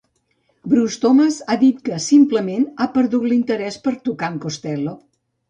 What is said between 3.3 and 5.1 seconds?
l'interès per tocar amb Costello.